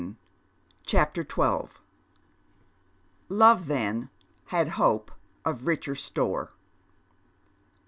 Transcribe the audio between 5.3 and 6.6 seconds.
OF RICHEH STORE.